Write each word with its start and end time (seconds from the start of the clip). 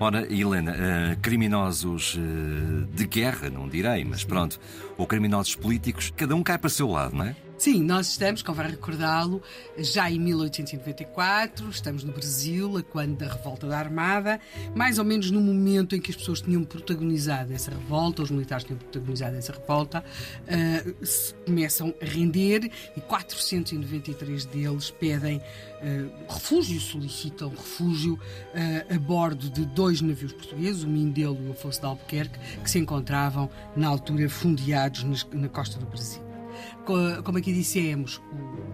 Ora, 0.00 0.32
Helena, 0.32 0.72
uh, 0.72 1.20
criminosos 1.20 2.14
uh, 2.14 2.86
de 2.94 3.04
guerra, 3.04 3.50
não 3.50 3.68
direi, 3.68 4.04
mas 4.04 4.22
pronto, 4.22 4.60
ou 4.96 5.06
criminosos 5.06 5.56
políticos, 5.56 6.12
cada 6.16 6.36
um 6.36 6.42
cai 6.42 6.56
para 6.56 6.68
o 6.68 6.70
seu 6.70 6.88
lado, 6.88 7.16
não 7.16 7.24
é? 7.24 7.34
Sim, 7.58 7.82
nós 7.82 8.10
estamos, 8.10 8.40
convém 8.40 8.68
recordá-lo, 8.68 9.42
já 9.76 10.08
em 10.08 10.20
1894, 10.20 11.68
estamos 11.70 12.04
no 12.04 12.12
Brasil, 12.12 12.76
a 12.76 12.84
quando 12.84 13.16
da 13.16 13.26
revolta 13.26 13.66
da 13.66 13.76
Armada, 13.76 14.38
mais 14.76 15.00
ou 15.00 15.04
menos 15.04 15.28
no 15.32 15.40
momento 15.40 15.96
em 15.96 16.00
que 16.00 16.12
as 16.12 16.16
pessoas 16.16 16.40
tinham 16.40 16.62
protagonizado 16.62 17.52
essa 17.52 17.72
revolta, 17.72 18.22
os 18.22 18.30
militares 18.30 18.62
tinham 18.62 18.78
protagonizado 18.78 19.34
essa 19.34 19.52
revolta, 19.52 20.04
uh, 20.44 21.04
se 21.04 21.34
começam 21.34 21.92
a 22.00 22.04
render 22.04 22.70
e 22.96 23.00
493 23.00 24.44
deles 24.44 24.92
pedem 24.92 25.38
uh, 25.38 26.32
refúgio, 26.32 26.80
solicitam 26.80 27.48
refúgio 27.48 28.14
uh, 28.14 28.94
a 28.94 28.98
bordo 29.00 29.50
de 29.50 29.66
dois 29.66 30.00
navios 30.00 30.32
portugueses, 30.32 30.84
o 30.84 30.88
Mindelo 30.88 31.36
e 31.42 31.48
o 31.48 31.50
Afonso 31.50 31.80
de 31.80 31.86
Albuquerque, 31.86 32.38
que 32.62 32.70
se 32.70 32.78
encontravam 32.78 33.50
na 33.74 33.88
altura 33.88 34.30
fundeados 34.30 35.02
na 35.32 35.48
costa 35.48 35.76
do 35.80 35.86
Brasil 35.86 36.27
como 37.22 37.38
aqui 37.38 37.52
dissemos, 37.52 38.20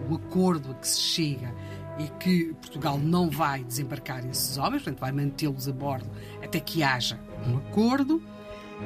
o, 0.09 0.13
o 0.13 0.17
acordo 0.17 0.71
a 0.71 0.75
que 0.75 0.89
se 0.89 1.01
chega 1.01 1.55
é 1.99 2.07
que 2.19 2.53
Portugal 2.55 2.99
não 2.99 3.29
vai 3.31 3.63
desembarcar 3.65 4.27
esses 4.29 4.59
homens, 4.59 4.83
portanto, 4.83 5.01
vai 5.01 5.13
mantê-los 5.13 5.67
a 5.69 5.73
bordo 5.73 6.11
até 6.43 6.61
que 6.61 6.83
haja 6.83 7.19
um 7.47 7.57
acordo, 7.59 8.23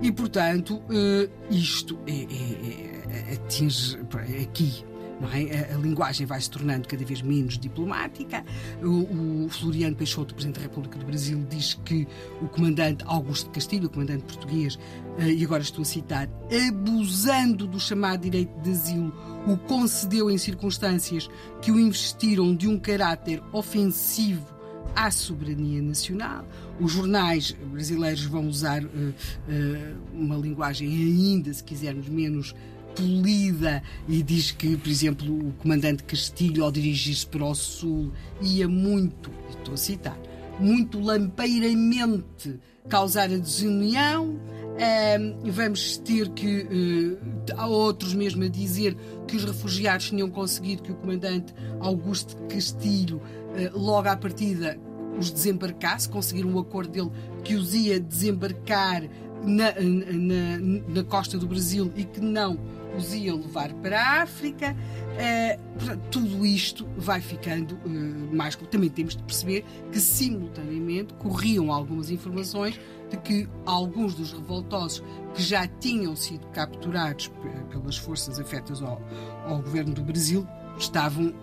E, 0.00 0.12
portanto, 0.12 0.76
uh, 0.76 1.30
isto 1.50 1.98
é, 2.06 2.12
é, 2.12 3.30
é, 3.30 3.34
atinge 3.34 3.98
aqui 4.42 4.84
é? 5.26 5.74
A, 5.74 5.78
linguagem 5.78 6.26
vai 6.26 6.40
se 6.40 6.50
tornando 6.50 6.86
cada 6.86 7.04
vez 7.04 7.22
menos 7.22 7.58
diplomática. 7.58 8.44
O, 8.82 9.44
o, 9.44 9.48
Floriano 9.48 9.96
Peixoto, 9.96 10.34
Presidente 10.34 10.56
da 10.56 10.62
República 10.62 10.98
do 10.98 11.04
Brasil, 11.04 11.44
diz 11.48 11.74
que 11.84 12.06
o 12.40 12.48
comandante 12.48 13.04
Augusto 13.06 13.50
Castilho, 13.50 13.86
o 13.86 13.90
comandante 13.90 14.24
português, 14.24 14.76
uh, 14.76 15.22
e 15.22 15.44
agora 15.44 15.62
estou 15.62 15.82
a 15.82 15.84
citar, 15.84 16.28
abusando 16.68 17.66
do 17.66 17.80
chamado 17.80 18.22
direito 18.22 18.52
de 18.60 18.70
asilo, 18.70 19.12
o 19.46 19.56
concedeu 19.56 20.30
em 20.30 20.38
circunstâncias 20.38 21.28
que 21.60 21.72
o 21.72 21.78
investiram 21.78 22.54
de 22.54 22.68
um 22.68 22.78
caráter 22.78 23.42
ofensivo 23.52 24.46
à 24.94 25.10
soberania 25.10 25.82
nacional. 25.82 26.46
Os 26.80 26.92
jornais 26.92 27.52
brasileiros 27.52 28.24
vão 28.24 28.46
usar 28.46 28.84
uh, 28.84 28.88
uh, 28.88 29.96
uma 30.12 30.36
linguagem 30.36 30.88
ainda, 30.88 31.52
se 31.52 31.62
quisermos, 31.62 32.08
menos 32.08 32.54
polida 32.94 33.82
e 34.08 34.22
diz 34.22 34.50
que, 34.50 34.76
por 34.76 34.88
exemplo, 34.88 35.48
o 35.48 35.52
comandante 35.54 36.02
Castilho, 36.04 36.64
ao 36.64 36.72
dirigir-se 36.72 37.26
para 37.26 37.44
o 37.44 37.54
sul, 37.54 38.12
ia 38.40 38.68
muito, 38.68 39.30
estou 39.50 39.74
a 39.74 39.76
citar, 39.76 40.18
muito 40.58 41.00
lampeiramente 41.00 42.58
causar 42.88 43.24
a 43.24 43.38
desunião. 43.38 44.38
Um, 44.78 45.50
vamos 45.50 45.98
ter 45.98 46.28
que. 46.30 46.62
Uh, 46.62 47.18
há 47.56 47.66
outros 47.66 48.14
mesmo 48.14 48.44
a 48.44 48.48
dizer 48.48 48.96
que 49.26 49.36
os 49.36 49.44
refugiados 49.44 50.08
tinham 50.08 50.30
conseguido 50.30 50.82
que 50.82 50.92
o 50.92 50.94
comandante 50.94 51.52
Augusto 51.80 52.36
Castilho, 52.46 53.16
uh, 53.16 53.76
logo 53.76 54.08
à 54.08 54.16
partida, 54.16 54.78
os 55.18 55.32
desembarcasse, 55.32 56.08
conseguiram 56.08 56.50
um 56.50 56.58
acordo 56.60 56.92
dele 56.92 57.10
que 57.42 57.56
os 57.56 57.74
ia 57.74 57.98
desembarcar 57.98 59.02
na, 59.44 59.72
na, 59.72 60.58
na 60.88 61.04
costa 61.04 61.38
do 61.38 61.46
Brasil 61.46 61.92
e 61.96 62.04
que 62.04 62.20
não 62.20 62.58
os 62.96 63.14
ia 63.14 63.34
levar 63.34 63.72
para 63.74 64.00
a 64.00 64.22
África. 64.22 64.74
Uh, 64.74 65.96
tudo 66.10 66.46
isto 66.46 66.86
vai 66.96 67.20
ficando 67.20 67.74
uh, 67.74 68.36
mais. 68.36 68.56
Também 68.56 68.88
temos 68.88 69.16
de 69.16 69.22
perceber 69.22 69.64
que, 69.92 70.00
simultaneamente, 70.00 71.14
corriam 71.14 71.72
algumas 71.72 72.10
informações 72.10 72.78
de 73.10 73.16
que 73.16 73.48
alguns 73.64 74.14
dos 74.14 74.32
revoltosos 74.32 75.02
que 75.34 75.42
já 75.42 75.66
tinham 75.66 76.14
sido 76.14 76.46
capturados 76.48 77.30
pelas 77.70 77.96
forças 77.96 78.38
afetas 78.38 78.82
ao, 78.82 79.00
ao 79.46 79.62
governo 79.62 79.94
do 79.94 80.02
Brasil 80.02 80.46
estavam 80.78 81.28
uh, 81.28 81.34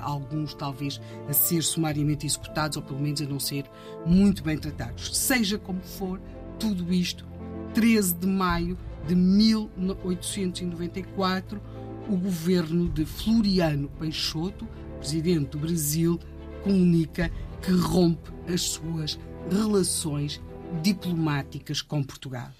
alguns 0.00 0.54
talvez 0.54 1.00
a 1.28 1.32
ser 1.32 1.62
sumariamente 1.62 2.26
executados 2.26 2.76
ou 2.76 2.82
pelo 2.82 3.00
menos 3.00 3.20
a 3.20 3.24
não 3.24 3.38
ser 3.38 3.64
muito 4.04 4.42
bem 4.42 4.58
tratados. 4.58 5.16
Seja 5.16 5.58
como 5.58 5.80
for, 5.80 6.20
tudo 6.62 6.94
isto, 6.94 7.26
13 7.74 8.14
de 8.14 8.26
maio 8.28 8.78
de 9.08 9.16
1894, 9.16 11.60
o 12.08 12.16
governo 12.16 12.88
de 12.88 13.04
Floriano 13.04 13.88
Peixoto, 13.98 14.68
presidente 15.00 15.48
do 15.48 15.58
Brasil, 15.58 16.20
comunica 16.62 17.32
que 17.60 17.72
rompe 17.72 18.30
as 18.46 18.60
suas 18.60 19.18
relações 19.50 20.40
diplomáticas 20.82 21.82
com 21.82 22.00
Portugal. 22.00 22.50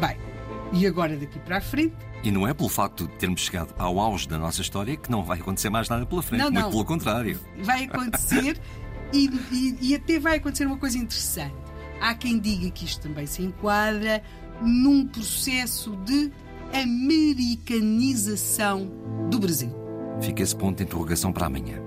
Bem, 0.00 0.16
e 0.72 0.86
agora 0.86 1.14
daqui 1.14 1.38
para 1.40 1.58
a 1.58 1.60
frente. 1.60 1.94
E 2.24 2.30
não 2.30 2.48
é 2.48 2.54
pelo 2.54 2.70
facto 2.70 3.06
de 3.06 3.12
termos 3.16 3.42
chegado 3.42 3.74
ao 3.76 4.00
auge 4.00 4.26
da 4.26 4.38
nossa 4.38 4.62
história 4.62 4.96
que 4.96 5.10
não 5.10 5.22
vai 5.22 5.40
acontecer 5.40 5.68
mais 5.68 5.90
nada 5.90 6.06
pela 6.06 6.22
frente, 6.22 6.40
não, 6.40 6.50
muito 6.50 6.64
não. 6.64 6.70
pelo 6.70 6.86
contrário. 6.86 7.38
Vai 7.58 7.84
acontecer 7.84 8.58
e, 9.12 9.28
e, 9.52 9.90
e 9.90 9.94
até 9.94 10.18
vai 10.18 10.38
acontecer 10.38 10.64
uma 10.64 10.78
coisa 10.78 10.96
interessante. 10.96 11.65
Há 12.00 12.14
quem 12.14 12.38
diga 12.38 12.70
que 12.70 12.84
isto 12.84 13.02
também 13.02 13.26
se 13.26 13.42
enquadra 13.42 14.22
num 14.60 15.06
processo 15.06 15.96
de 16.04 16.30
americanização 16.72 18.90
do 19.30 19.38
Brasil. 19.38 19.70
Fica 20.20 20.42
esse 20.42 20.56
ponto 20.56 20.78
de 20.78 20.84
interrogação 20.84 21.32
para 21.32 21.46
amanhã. 21.46 21.85